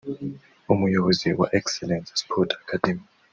[0.73, 3.05] Umuyobozi wa Excellence Sports Academy